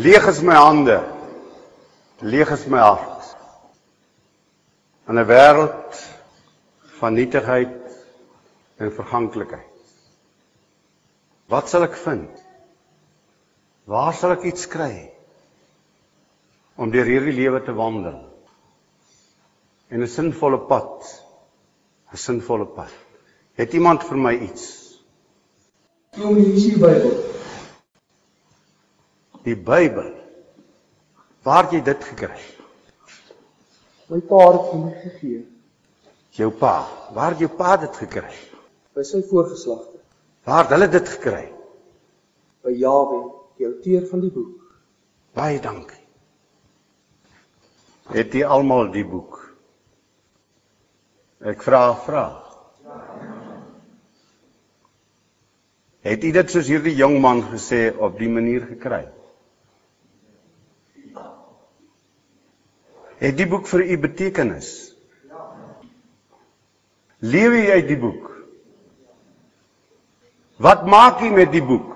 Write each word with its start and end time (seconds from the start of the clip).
Leeg 0.00 0.26
is 0.28 0.40
my 0.42 0.54
hande. 0.54 0.98
Leeg 2.22 2.50
is 2.50 2.66
my 2.72 2.78
hart. 2.78 3.24
In 5.08 5.18
'n 5.18 5.26
wêreld 5.28 5.98
van 7.00 7.14
nietigheid 7.14 7.98
en 8.80 8.92
verganklikheid. 8.96 9.80
Wat 11.52 11.68
sal 11.68 11.84
ek 11.84 11.98
vind? 12.06 12.30
Waar 13.84 14.14
sal 14.14 14.32
ek 14.38 14.46
iets 14.52 14.68
kry 14.72 15.10
om 16.80 16.90
deur 16.90 17.10
hierdie 17.12 17.36
lewe 17.36 17.60
te 17.60 17.74
wandel? 17.76 18.22
En 19.90 20.00
'n 20.00 20.14
sinvolle 20.16 20.62
pad. 20.70 20.96
'n 22.12 22.16
Sinvolle 22.16 22.66
pad. 22.66 22.94
Het 23.54 23.74
iemand 23.74 24.08
vir 24.08 24.16
my 24.16 24.32
iets? 24.48 24.64
Kom 26.16 26.36
hier 26.40 26.54
die 26.54 26.78
Bybel. 26.78 27.29
Die 29.44 29.56
Bybel. 29.56 30.10
Waar 31.42 31.62
het 31.64 31.72
jy 31.72 31.80
dit 31.84 32.04
gekry? 32.04 32.40
My 34.10 34.18
pa 34.26 34.40
het 34.52 34.66
vir 34.70 34.80
my 34.82 34.92
gegee 35.04 35.40
Jou 36.36 36.50
pa. 36.50 36.74
Waar 37.14 37.32
het 37.34 37.40
jou 37.44 37.50
pa 37.56 37.76
dit 37.76 37.96
gekry? 38.04 38.34
by 38.94 39.02
sy 39.06 39.20
voorgeslagte, 39.22 39.98
Waar 40.44 40.64
het 40.64 40.72
hulle 40.74 40.88
dit 40.90 41.08
gekry? 41.08 41.44
by 42.62 42.72
Jawe, 42.76 43.20
die 43.56 43.66
outeur 43.66 44.02
van 44.10 44.20
die 44.20 44.30
boek. 44.34 44.58
Baie 45.32 45.60
dankie. 45.62 46.02
Het 48.12 48.34
jy 48.34 48.42
almal 48.44 48.90
die 48.92 49.04
boek? 49.06 49.38
Ek 51.40 51.62
vra 51.62 51.92
'n 51.92 51.96
vraag. 52.04 52.58
Het 56.02 56.22
jy 56.22 56.32
dit 56.32 56.50
soos 56.50 56.66
hierdie 56.68 56.96
jong 56.96 57.20
man 57.20 57.42
gesê 57.42 57.94
op 57.98 58.18
die 58.18 58.28
manier 58.28 58.66
gekry? 58.66 59.06
Het 63.20 63.36
die 63.36 63.46
boek 63.48 63.68
vir 63.68 63.84
u 63.84 63.96
betekenis? 64.00 64.70
Lewe 67.20 67.58
jy 67.60 67.80
uit 67.82 67.88
die 67.90 67.98
boek? 68.00 68.28
Wat 70.60 70.86
maak 70.88 71.20
jy 71.20 71.28
met 71.34 71.52
die 71.52 71.64
boek? 71.64 71.92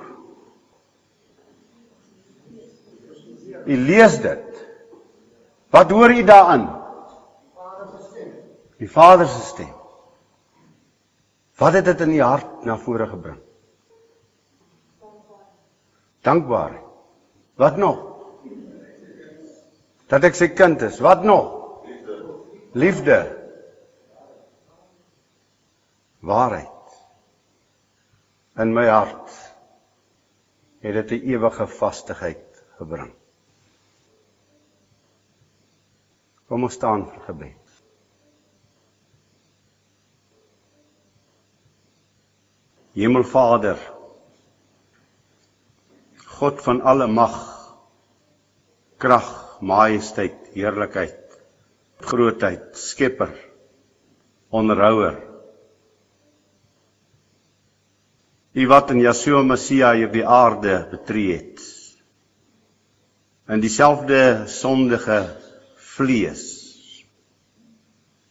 U 3.64 3.76
lees 3.88 4.18
dit. 4.20 4.64
Wat 5.72 5.90
hoor 5.90 6.12
u 6.12 6.22
daarin? 6.28 6.68
Die 8.76 8.90
Vader 8.90 9.26
se 9.26 9.40
stem. 9.48 9.72
Wat 11.56 11.72
het 11.72 11.84
dit 11.88 12.00
in 12.04 12.16
u 12.18 12.20
hart 12.20 12.64
na 12.68 12.76
vore 12.76 13.06
gebring? 13.08 13.40
Dankbaarheid. 16.20 16.84
Wat 17.56 17.76
nog? 17.76 18.13
Dat 20.08 20.24
ek 20.24 20.36
sy 20.36 20.50
kind 20.52 20.82
is. 20.84 21.00
Wat 21.00 21.24
nog? 21.24 21.50
Liefde. 22.72 23.18
Waarheid. 26.24 26.70
In 28.60 28.72
my 28.74 28.86
hart 28.86 29.32
het 30.84 30.94
dit 30.94 31.10
'n 31.10 31.28
ewige 31.32 31.66
vastigheid 31.66 32.64
gebring. 32.76 33.14
Kom 36.48 36.62
ons 36.62 36.74
staan 36.74 37.06
vir 37.10 37.20
gebed. 37.20 37.70
Hemelvader, 42.92 43.78
God 46.26 46.62
van 46.62 46.80
alle 46.80 47.06
mag, 47.06 47.34
krag, 48.96 49.43
majesteit, 49.60 50.50
heerlikheid, 50.54 51.38
grootheid, 52.00 52.72
skepper, 52.78 53.32
onderhouer. 54.54 55.20
U 58.54 58.66
wat 58.70 58.90
in 58.94 59.02
Yeshua 59.02 59.42
Messia 59.42 59.92
hierdie 59.98 60.26
aarde 60.26 60.84
betree 60.90 61.36
het. 61.36 61.62
In 63.50 63.60
dieselfde 63.60 64.46
sondige 64.48 65.20
vlees. 65.94 66.44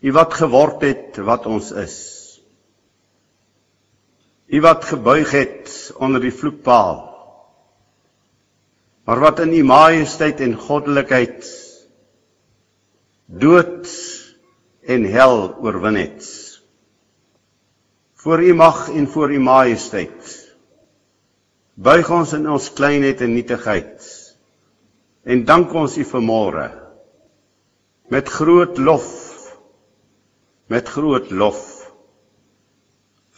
U 0.03 0.11
wat 0.15 0.33
geword 0.33 0.81
het 0.83 1.19
wat 1.23 1.45
ons 1.45 1.71
is. 1.71 1.97
U 4.47 4.61
wat 4.61 4.85
gebuig 4.85 5.31
het 5.31 5.91
onder 5.97 6.21
die 6.21 6.33
vloekpaal. 6.33 7.12
Maar 9.03 9.19
wat 9.19 9.39
in 9.39 9.53
u 9.53 9.63
majesteit 9.63 10.39
en 10.39 10.55
goddelikheid 10.55 11.49
dood 13.25 13.89
en 14.81 15.03
hel 15.03 15.55
oorwin 15.59 15.95
het. 15.95 16.29
Voor 18.13 18.43
u 18.43 18.53
mag 18.53 18.89
en 18.89 19.07
voor 19.07 19.31
u 19.31 19.39
majesteit 19.39 20.43
buig 21.73 22.09
ons 22.13 22.35
in 22.37 22.45
ons 22.49 22.69
kleinheid 22.77 23.21
en 23.25 23.31
nietigheid 23.33 24.09
en 25.25 25.39
dank 25.45 25.71
ons 25.73 25.95
u 25.97 26.03
vanmôre 26.05 26.67
met 28.13 28.29
groot 28.29 28.77
lof 28.77 29.07
met 30.69 30.89
groot 30.93 31.31
lof 31.33 31.63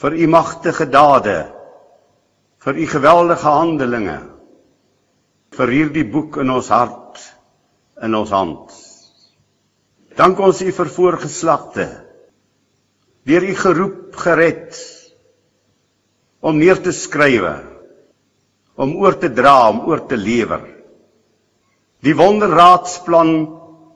vir 0.03 0.18
u 0.20 0.28
magtige 0.28 0.90
dade 0.92 1.38
vir 2.66 2.76
u 2.76 2.88
geweldige 2.92 3.47
handelinge 3.47 4.18
vir 5.58 5.72
hierdie 5.72 6.06
boek 6.12 6.40
in 6.44 6.52
ons 6.54 6.70
hart 6.74 7.22
in 8.04 8.16
ons 8.18 8.32
hand. 8.36 8.74
Dank 10.16 10.40
ons 10.40 10.62
u 10.62 10.72
vir 10.72 10.92
voorgeslagte. 10.92 11.88
Deur 13.26 13.44
u 13.44 13.54
geroep 13.60 14.18
gered. 14.22 14.78
Om 16.46 16.60
neer 16.62 16.82
te 16.84 16.94
skrywe. 16.96 17.56
Om 18.76 18.98
oor 19.02 19.18
te 19.20 19.32
dra 19.34 19.58
om 19.70 19.86
oor 19.90 20.04
te 20.08 20.20
lewer. 20.20 20.66
Die 22.06 22.16
wonderraadsplan 22.16 23.34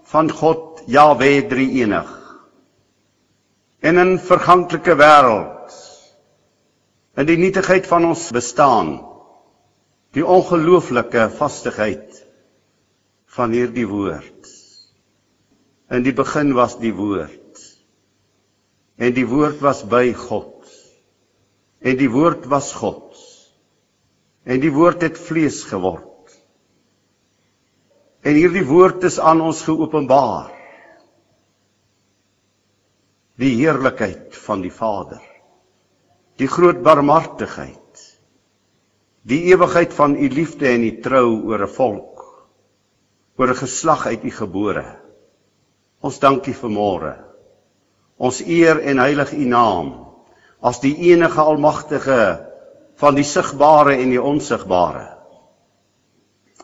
van 0.10 0.32
God 0.34 0.86
Jahwe 0.90 1.36
drie 1.52 1.70
enig 1.84 2.16
en 3.80 3.98
in 3.98 4.18
verganklike 4.20 4.96
wêreld 5.00 5.76
in 7.20 7.28
die 7.30 7.38
nietigheid 7.40 7.88
van 7.88 8.10
ons 8.10 8.26
bestaan 8.36 8.98
die 10.18 10.26
ongelooflike 10.26 11.28
vastigheid 11.38 12.24
van 13.36 13.54
hierdie 13.54 13.86
woord. 13.90 14.50
In 15.94 16.06
die 16.06 16.14
begin 16.18 16.54
was 16.58 16.78
die 16.82 16.94
woord. 16.98 17.62
En 19.00 19.14
die 19.16 19.26
woord 19.30 19.62
was 19.62 19.84
by 19.90 20.10
God. 20.18 20.66
En 21.80 21.98
die 21.98 22.10
woord 22.12 22.48
was 22.50 22.72
God. 22.76 23.18
En 24.50 24.62
die 24.62 24.74
woord 24.74 25.06
het 25.06 25.18
vlees 25.18 25.62
geword. 25.70 26.06
En 28.26 28.36
hierdie 28.36 28.66
woord 28.68 29.06
is 29.08 29.20
aan 29.22 29.42
ons 29.46 29.62
geopenbaar. 29.64 30.50
Die 33.40 33.54
heerlikheid 33.62 34.36
van 34.36 34.66
die 34.66 34.74
Vader. 34.74 35.22
Die 36.42 36.50
groot 36.50 36.82
barmhartigheid 36.84 37.89
die 39.24 39.44
ewigheid 39.52 39.94
van 39.94 40.16
u 40.16 40.30
liefde 40.30 40.68
en 40.68 40.84
u 40.84 40.92
trou 41.02 41.44
oor 41.48 41.64
'n 41.64 41.76
volk 41.76 42.26
oor 43.38 43.50
'n 43.50 43.62
geslag 43.64 44.06
uit 44.08 44.24
u 44.24 44.32
gebore 44.32 44.86
ons 46.02 46.20
dankie 46.20 46.54
vir 46.54 46.70
môre 46.70 47.30
Ons 48.20 48.42
eer 48.44 48.82
en 48.84 49.00
heilig 49.00 49.32
U 49.32 49.46
naam 49.48 49.90
as 50.60 50.82
die 50.84 50.92
enige 51.08 51.40
almagtige 51.40 52.20
van 53.00 53.16
die 53.16 53.24
sigbare 53.24 53.96
en 53.96 54.12
die 54.12 54.20
onsigbare. 54.20 55.06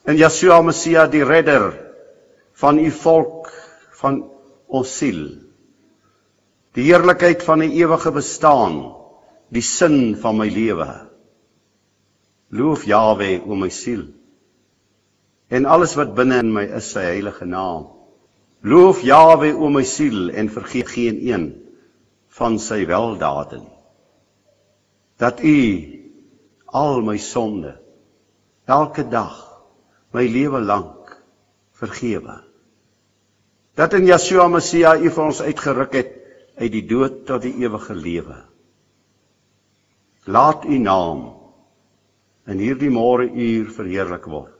In 0.03 0.19
Yeshua 0.19 0.59
Messia 0.67 1.05
die 1.07 1.23
redder 1.23 1.69
van 2.59 2.81
U 2.83 2.89
volk 2.91 3.47
van 4.01 4.19
ons 4.67 4.91
siel. 4.99 5.23
Die 6.75 6.89
heerlikheid 6.89 7.43
van 7.47 7.63
'n 7.63 7.71
ewige 7.71 8.11
bestaan, 8.11 8.91
die 9.47 9.63
sin 9.63 10.17
van 10.19 10.37
my 10.37 10.49
lewe. 10.51 10.91
Loof 12.55 12.85
Jahwe 12.87 13.41
o 13.43 13.57
my 13.59 13.69
siel. 13.69 14.05
En 15.47 15.65
alles 15.65 15.95
wat 15.99 16.15
binne 16.15 16.39
in 16.41 16.53
my 16.53 16.65
is 16.79 16.87
sy 16.95 17.03
heilige 17.09 17.45
naam. 17.49 17.89
Loof 18.65 19.03
Jahwe 19.05 19.51
o 19.53 19.69
my 19.69 19.83
siel 19.85 20.31
en 20.31 20.49
vergeet 20.49 20.89
geen 20.95 21.21
een 21.27 21.45
van 22.39 22.57
sy 22.59 22.85
weldade 22.89 23.61
nie. 23.61 23.75
Dat 25.21 25.39
u 25.43 25.59
al 26.65 27.01
my 27.05 27.17
sonde 27.21 27.75
elke 28.65 29.05
dag 29.07 29.37
my 30.15 30.25
lewe 30.27 30.59
lank 30.63 31.13
vergewe. 31.79 32.41
Dat 33.75 33.93
in 33.93 34.07
Yeshua 34.07 34.47
Messia 34.47 34.95
u 34.95 35.09
vir 35.11 35.23
ons 35.23 35.41
uitgeruk 35.43 35.95
het 35.95 36.11
uit 36.55 36.71
die 36.71 36.85
dood 36.87 37.25
tot 37.27 37.43
die 37.43 37.53
ewige 37.63 37.95
lewe. 37.95 38.37
Laat 40.25 40.63
u 40.65 40.77
naam 40.79 41.25
in 42.47 42.61
hierdie 42.61 42.91
môre 42.93 43.27
uur 43.29 43.71
verheerlik 43.73 44.27
word. 44.29 44.51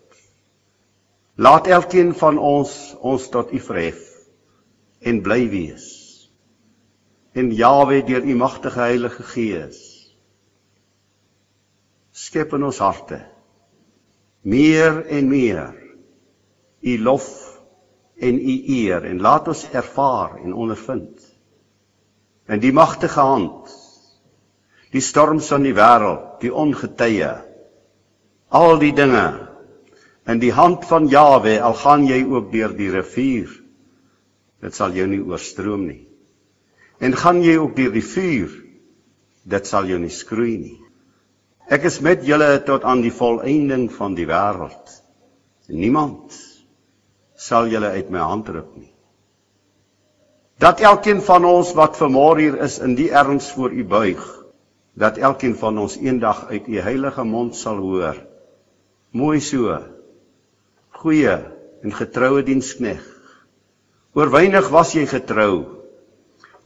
Laat 1.35 1.67
elkeen 1.67 2.13
van 2.15 2.39
ons 2.39 2.95
ons 3.01 3.29
tot 3.29 3.51
U 3.51 3.59
verhef 3.59 4.01
en 5.05 5.21
bly 5.21 5.43
wees. 5.51 5.89
En 7.35 7.51
Jawe 7.51 7.99
deur 8.07 8.23
U 8.23 8.35
magtige 8.39 8.79
Heilige 8.79 9.23
Gees 9.35 9.83
skep 12.15 12.53
in 12.55 12.63
ons 12.63 12.77
harte 12.79 13.17
meer 14.47 15.01
en 15.11 15.27
meer 15.27 15.73
U 16.85 16.93
lof 17.03 17.27
en 18.15 18.37
U 18.39 18.55
eer 18.77 19.03
en 19.09 19.19
laat 19.25 19.49
ons 19.51 19.63
ervaar 19.75 20.37
en 20.39 20.55
ondervind 20.55 21.25
in 22.47 22.61
die 22.63 22.71
magtige 22.71 23.19
hand 23.19 23.73
die 24.95 25.03
storms 25.03 25.49
van 25.51 25.67
die 25.67 25.75
wêreld 25.75 26.39
die 26.45 26.53
ongetye 26.55 27.33
al 28.49 28.77
die 28.79 28.93
dinge 28.93 29.25
in 30.27 30.39
die 30.41 30.53
hand 30.53 30.85
van 30.85 31.07
Jawe 31.07 31.59
al 31.61 31.73
gaan 31.73 32.05
jy 32.07 32.23
ook 32.25 32.51
deur 32.51 32.73
die 32.77 32.89
rivier 32.93 33.51
dit 34.65 34.73
sal 34.73 34.95
jou 34.97 35.05
nie 35.07 35.21
oorstroom 35.21 35.85
nie. 35.85 36.07
En 36.99 37.13
gaan 37.13 37.41
jy 37.43 37.57
ook 37.59 37.75
deur 37.77 37.91
die 37.93 38.05
vuur 38.05 38.53
dit 39.45 39.67
sal 39.69 39.85
jou 39.85 39.99
nie 40.01 40.13
skroei 40.13 40.55
nie. 40.57 40.79
Ek 41.69 41.85
is 41.85 41.99
met 42.01 42.25
julle 42.25 42.49
tot 42.65 42.85
aan 42.85 43.03
die 43.05 43.13
volëinding 43.13 43.89
van 43.93 44.15
die 44.17 44.25
wêreld. 44.29 44.95
Niemand 45.69 46.33
sal 47.37 47.69
julle 47.69 47.91
uit 47.93 48.09
my 48.13 48.23
hand 48.25 48.49
ruk 48.49 48.71
nie. 48.77 48.91
Dat 50.61 50.81
elkeen 50.81 51.21
van 51.21 51.45
ons 51.45 51.73
wat 51.77 51.97
vanmôre 51.99 52.41
hier 52.41 52.57
is 52.63 52.79
in 52.79 52.95
die 52.97 53.11
erns 53.11 53.51
voor 53.53 53.73
u 53.73 53.83
buig 53.83 54.23
dat 54.95 55.17
elkeen 55.19 55.57
van 55.59 55.77
ons 55.77 55.97
eendag 55.99 56.45
uit 56.47 56.67
u 56.71 56.79
heilige 56.79 57.23
mond 57.27 57.55
sal 57.59 57.81
hoor 57.83 58.15
mooi 59.15 59.39
so 59.39 59.71
goeie 60.99 61.35
en 61.85 61.93
getroue 61.93 62.43
dienskneg. 62.43 63.03
Oor 64.15 64.31
weinig 64.33 64.67
was 64.73 64.93
jy 64.95 65.05
getrou. 65.07 65.83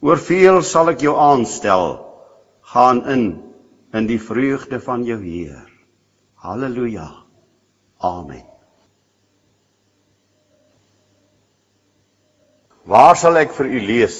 Oor 0.05 0.21
veel 0.21 0.61
sal 0.63 0.93
ek 0.93 1.03
jou 1.03 1.15
aanstel. 1.19 1.97
Gaan 2.73 3.03
in 3.09 3.25
in 3.89 4.05
die 4.05 4.19
vreugde 4.21 4.77
van 4.85 5.01
jou 5.03 5.17
Heer. 5.17 5.65
Halleluja. 6.45 7.07
Amen. 8.05 8.45
Waar 12.85 13.17
sal 13.17 13.41
ek 13.41 13.55
vir 13.57 13.65
u 13.65 13.81
lees? 13.87 14.19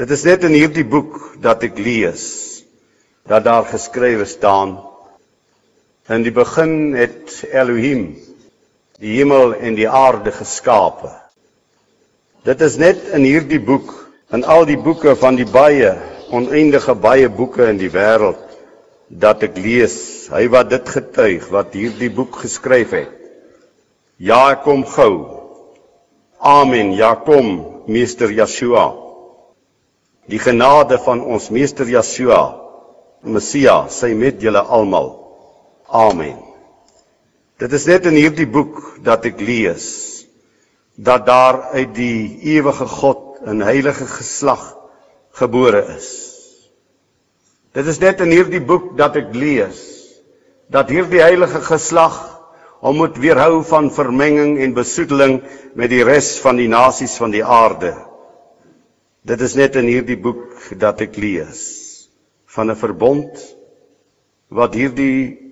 Dit 0.00 0.10
is 0.10 0.24
net 0.26 0.48
in 0.48 0.56
hierdie 0.56 0.88
boek 0.88 1.36
dat 1.44 1.62
ek 1.68 1.78
lees 1.78 2.24
dat 3.28 3.44
daar 3.46 3.68
geskrywe 3.68 4.26
staan 4.28 4.74
In 6.04 6.20
die 6.20 6.32
begin 6.36 6.92
het 6.92 7.46
Elohim 7.48 8.10
die 9.00 9.14
hemel 9.16 9.54
en 9.56 9.72
die 9.72 9.88
aarde 9.88 10.34
geskape. 10.36 11.08
Dit 12.44 12.60
is 12.60 12.76
net 12.76 13.06
in 13.16 13.24
hierdie 13.24 13.60
boek, 13.64 13.88
in 14.28 14.44
al 14.44 14.66
die 14.68 14.76
boeke 14.76 15.14
van 15.16 15.38
die 15.40 15.48
baie 15.48 15.94
oneindige 16.28 16.92
baie 17.00 17.30
boeke 17.32 17.70
in 17.70 17.80
die 17.80 17.88
wêreld 17.88 18.42
dat 19.08 19.46
ek 19.48 19.56
lees, 19.56 19.96
hy 20.28 20.44
wat 20.52 20.68
dit 20.74 20.92
getuig 20.92 21.48
wat 21.48 21.72
hierdie 21.72 22.12
boek 22.12 22.36
geskryf 22.42 22.92
het. 22.92 23.16
Ja, 24.20 24.50
ek 24.52 24.64
kom 24.68 24.84
gou. 24.84 25.40
Amen. 26.36 26.92
Ja, 27.00 27.14
kom, 27.16 27.80
meester 27.88 28.28
Yeshua. 28.28 28.90
Die 30.28 30.40
genade 30.40 31.00
van 31.00 31.24
ons 31.24 31.48
meester 31.48 31.88
Yeshua, 31.88 32.44
Messia, 33.24 33.86
sy 33.88 34.12
met 34.12 34.44
julle 34.44 34.60
almal. 34.60 35.23
Amen. 35.94 36.40
Dit 37.62 37.72
is 37.72 37.84
net 37.86 38.08
in 38.10 38.16
hierdie 38.18 38.48
boek 38.50 38.96
dat 39.06 39.28
ek 39.30 39.38
lees 39.38 39.86
dat 40.98 41.22
daar 41.26 41.60
uit 41.74 41.92
die 41.94 42.40
ewige 42.54 42.86
God 42.90 43.38
'n 43.46 43.62
heilige 43.62 44.06
geslag 44.10 44.74
gebore 45.38 45.82
is. 45.94 46.08
Dit 47.74 47.86
is 47.86 48.00
net 48.02 48.20
in 48.20 48.34
hierdie 48.34 48.62
boek 48.62 48.96
dat 48.98 49.16
ek 49.16 49.30
lees 49.34 49.78
dat 50.66 50.90
hierdie 50.90 51.22
heilige 51.22 51.62
geslag 51.62 52.18
hom 52.82 52.96
moet 52.96 53.16
weerhou 53.18 53.62
van 53.62 53.90
vermenging 53.90 54.58
en 54.58 54.74
besoedeling 54.74 55.42
met 55.74 55.90
die 55.90 56.02
res 56.02 56.40
van 56.42 56.56
die 56.56 56.68
nasies 56.68 57.14
van 57.22 57.30
die 57.30 57.44
aarde. 57.44 57.94
Dit 59.22 59.40
is 59.40 59.54
net 59.54 59.76
in 59.76 59.86
hierdie 59.86 60.18
boek 60.18 60.74
dat 60.74 61.00
ek 61.00 61.16
lees 61.16 61.62
van 62.50 62.70
'n 62.70 62.82
verbond 62.82 63.38
wat 64.50 64.74
hierdie 64.74 65.43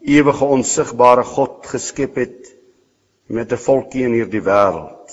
ewige 0.00 0.44
onsigbare 0.44 1.24
God 1.24 1.66
geskep 1.66 2.16
het 2.16 2.56
met 3.26 3.52
'n 3.52 3.56
volkie 3.56 4.04
in 4.04 4.12
hierdie 4.12 4.42
wêreld. 4.42 5.12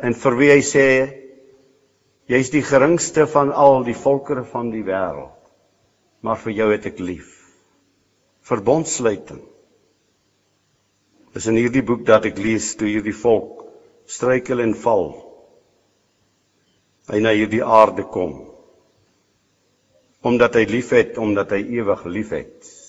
En 0.00 0.14
vir 0.14 0.36
wie 0.36 0.50
hy 0.50 0.62
sê 0.62 0.86
jy's 2.26 2.50
die 2.50 2.62
geringste 2.62 3.26
van 3.26 3.52
al 3.52 3.84
die 3.84 3.94
volkere 3.94 4.44
van 4.44 4.70
die 4.70 4.84
wêreld. 4.84 5.36
Maar 6.20 6.36
vir 6.36 6.52
jou 6.52 6.72
het 6.72 6.86
ek 6.86 6.98
lief. 6.98 7.56
Verbondsluiting. 8.40 9.42
Dis 11.32 11.46
in 11.46 11.56
hierdie 11.56 11.82
boek 11.82 12.06
dat 12.06 12.24
ek 12.24 12.38
lees 12.38 12.76
toe 12.76 12.88
hierdie 12.88 13.16
volk 13.16 13.64
struikel 14.06 14.60
en 14.60 14.74
val. 14.74 15.14
Hy 17.08 17.20
na 17.20 17.30
hierdie 17.30 17.64
aarde 17.64 18.02
kom. 18.02 18.46
Omdat 20.22 20.54
hy 20.54 20.64
liefhet, 20.64 21.18
omdat 21.18 21.50
hy 21.50 21.62
ewig 21.78 22.04
liefhet 22.04 22.79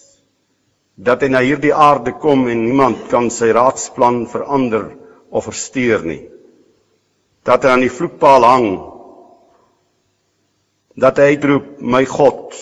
dat 1.01 1.24
hy 1.25 1.31
na 1.34 1.41
hierdie 1.41 1.74
aarde 1.74 2.13
kom 2.22 2.46
en 2.51 2.60
niemand 2.62 3.08
kan 3.10 3.31
sy 3.34 3.50
raadsplan 3.55 4.27
verander 4.29 4.91
of 5.34 5.48
versteur 5.50 6.05
nie. 6.05 6.27
Dat 7.48 7.65
hy 7.65 7.74
aan 7.74 7.86
die 7.86 7.93
vloekpaal 7.93 8.46
hang. 8.46 8.70
Dat 10.93 11.17
hy 11.17 11.34
uitroep, 11.34 11.81
"My 11.81 12.05
God, 12.05 12.53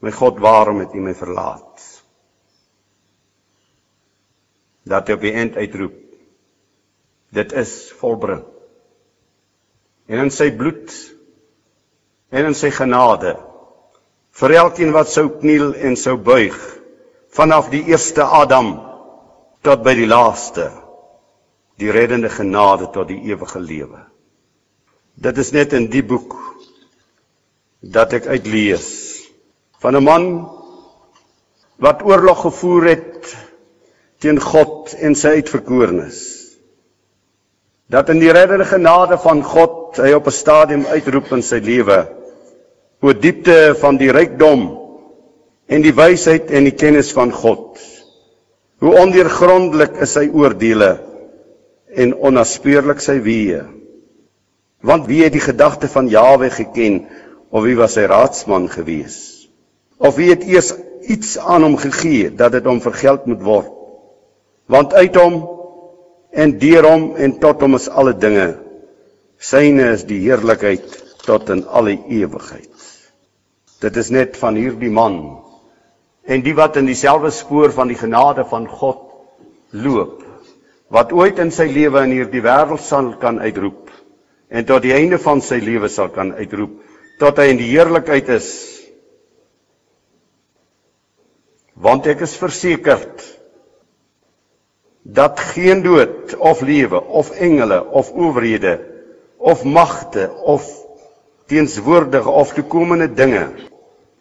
my 0.00 0.10
God, 0.12 0.38
waarom 0.38 0.80
het 0.80 0.94
U 0.94 1.00
my 1.00 1.14
verlaat?" 1.14 1.64
Dat 4.84 5.08
hy 5.08 5.14
op 5.14 5.20
die 5.20 5.32
eind 5.32 5.56
uitroep, 5.56 5.96
"Dit 7.32 7.52
is 7.52 7.92
volbring." 7.92 8.44
En 10.08 10.18
in 10.18 10.30
sy 10.30 10.50
bloed 10.50 10.92
en 12.30 12.44
in 12.44 12.54
sy 12.54 12.70
genade 12.70 13.36
vir 14.30 14.50
elkeen 14.50 14.92
wat 14.92 15.08
sou 15.08 15.28
kniel 15.28 15.74
en 15.74 15.96
sou 15.96 16.16
buig 16.16 16.77
vanaf 17.38 17.70
die 17.70 17.84
eerste 17.86 18.24
Adam 18.24 18.72
tot 19.62 19.82
by 19.86 19.94
die 19.94 20.08
laaste 20.10 20.72
die 21.78 21.92
reddende 21.94 22.30
genade 22.34 22.88
tot 22.90 23.06
die 23.06 23.20
ewige 23.30 23.60
lewe. 23.62 24.00
Dit 25.14 25.38
is 25.38 25.52
net 25.54 25.74
in 25.78 25.86
die 25.92 26.02
boek 26.02 26.34
dat 27.78 28.16
ek 28.18 28.26
uitlees 28.26 28.88
van 29.78 29.94
'n 29.94 30.02
man 30.02 30.24
wat 31.78 32.02
oorlog 32.02 32.42
gevoer 32.42 32.88
het 32.90 33.36
teen 34.18 34.40
God 34.42 34.94
en 34.98 35.14
sy 35.14 35.38
uitverkorenes. 35.38 36.18
Dat 37.86 38.08
in 38.08 38.18
die 38.18 38.34
reddende 38.34 38.66
genade 38.66 39.18
van 39.18 39.44
God 39.44 39.96
hy 40.02 40.12
op 40.12 40.26
'n 40.26 40.40
stadium 40.42 40.86
uitroep 40.86 41.30
in 41.32 41.42
sy 41.42 41.62
lewe 41.62 42.00
oor 43.00 43.14
diepte 43.14 43.76
van 43.78 43.96
die 43.96 44.10
rykdom 44.10 44.87
en 45.68 45.84
die 45.84 45.94
wysheid 45.94 46.50
en 46.50 46.66
die 46.68 46.76
kennis 46.76 47.12
van 47.16 47.32
God. 47.34 47.76
Hoe 48.80 48.94
ondeurgrondelik 49.02 49.98
is 50.04 50.14
sy 50.16 50.28
oordeele 50.32 50.94
en 51.98 52.14
onnaspeurlik 52.14 53.02
sy 53.02 53.18
weë. 53.24 53.64
Want 54.86 55.08
wie 55.10 55.24
het 55.24 55.34
die 55.34 55.42
gedagte 55.42 55.90
van 55.90 56.08
Jawe 56.08 56.50
geken 56.54 57.02
of 57.50 57.64
wie 57.66 57.76
was 57.78 57.96
sy 57.98 58.06
raadsman 58.08 58.68
gewees? 58.72 59.48
Of 59.98 60.16
wie 60.20 60.30
het 60.30 60.44
eers 60.46 60.72
iets 61.08 61.36
aan 61.38 61.66
hom 61.66 61.76
gegee 61.80 62.30
dat 62.30 62.54
dit 62.54 62.68
hom 62.68 62.80
vergeld 62.84 63.26
moet 63.26 63.42
word? 63.42 63.72
Want 64.68 64.94
uit 64.94 65.16
hom 65.16 65.40
en 66.30 66.54
deur 66.60 66.86
hom 66.86 67.10
en 67.16 67.38
tot 67.42 67.60
hom 67.64 67.74
is 67.76 67.88
alle 67.88 68.14
dinge. 68.14 68.52
Syne 69.38 69.92
is 69.96 70.04
die 70.06 70.20
heerlikheid 70.22 70.86
tot 71.26 71.50
in 71.52 71.64
alle 71.66 71.96
ewigheid. 72.08 72.70
Dit 73.82 73.96
is 74.00 74.10
net 74.14 74.36
van 74.38 74.56
hierdie 74.58 74.92
man 74.92 75.18
en 76.28 76.44
die 76.44 76.54
wat 76.54 76.76
in 76.76 76.88
dieselfde 76.90 77.32
spoor 77.32 77.72
van 77.72 77.88
die 77.88 77.98
genade 77.98 78.44
van 78.48 78.68
God 78.68 79.04
loop 79.72 80.24
wat 80.92 81.12
ooit 81.12 81.40
in 81.42 81.50
sy 81.52 81.68
lewe 81.72 82.04
in 82.06 82.14
hierdie 82.16 82.44
wêreld 82.44 82.84
sal 82.84 83.14
kan 83.20 83.40
uitroep 83.40 83.88
en 84.48 84.64
tot 84.68 84.84
die 84.84 84.94
einde 84.96 85.18
van 85.20 85.42
sy 85.44 85.60
lewe 85.64 85.90
sal 85.92 86.12
kan 86.12 86.32
uitroep 86.36 86.78
tot 87.18 87.40
hy 87.40 87.50
in 87.52 87.58
die 87.58 87.72
heerlikheid 87.72 88.30
is. 88.30 88.48
Want 91.78 92.06
ek 92.10 92.22
is 92.26 92.34
versekerd 92.38 93.24
dat 95.18 95.40
geen 95.54 95.82
dood 95.82 96.34
of 96.36 96.62
lewe 96.66 97.00
of 97.20 97.30
engele 97.38 97.80
of 98.00 98.10
owerhede 98.12 98.76
of 99.38 99.64
magte 99.64 100.26
of 100.54 100.66
teenswoordige 101.48 102.30
of 102.30 102.52
toekomende 102.54 103.08
dinge 103.08 103.46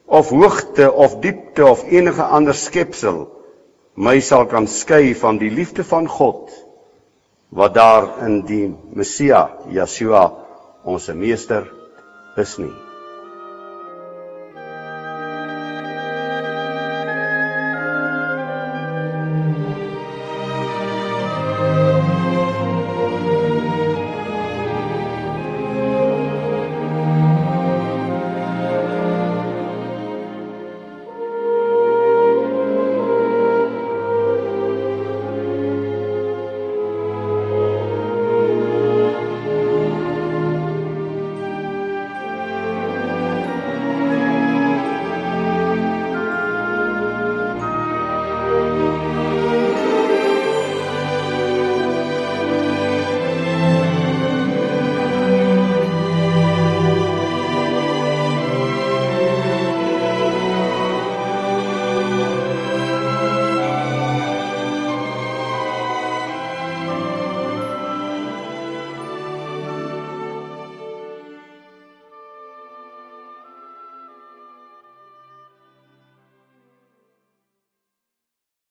of 0.08 0.30
hoogte 0.30 0.88
of 0.92 1.20
diepte 1.22 1.66
of 1.66 1.84
enige 1.84 2.24
ander 2.24 2.56
skepsel 2.56 3.28
my 3.96 4.20
sal 4.22 4.46
kan 4.46 4.68
skei 4.68 5.16
van 5.16 5.38
die 5.38 5.52
liefde 5.52 5.84
van 5.84 6.08
God 6.08 6.52
wat 7.50 7.74
daar 7.74 8.10
in 8.26 8.42
die 8.46 8.66
Messia 8.94 9.48
Yeshua 9.72 10.26
ons 10.84 11.08
meester 11.08 11.68
is 12.38 12.58
nie. 12.58 12.87